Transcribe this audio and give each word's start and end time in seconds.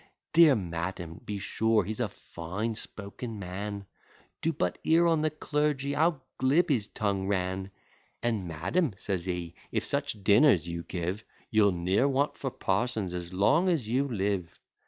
_Dear 0.33 0.55
madam, 0.55 1.21
be 1.25 1.37
sure 1.37 1.83
he's 1.83 1.99
a 1.99 2.09
fine 2.09 2.73
spoken 2.73 3.37
man, 3.37 3.85
Do 4.41 4.51
but 4.51 4.79
hear 4.81 5.05
on 5.05 5.21
the 5.21 5.29
clergy 5.29 5.93
how 5.93 6.21
glib 6.39 6.69
his 6.69 6.87
tongue 6.87 7.27
ran; 7.27 7.69
And, 8.23 8.47
'madam,' 8.47 8.95
says 8.97 9.25
he, 9.25 9.53
'if 9.71 9.85
such 9.85 10.23
dinners 10.23 10.67
you 10.67 10.81
give, 10.81 11.23
You'll 11.51 11.71
ne'er 11.73 12.07
want 12.07 12.35
for 12.35 12.49
parsons 12.49 13.13
as 13.13 13.31
long 13.31 13.69
as 13.69 13.87
you 13.87 14.07
live. 14.07 14.57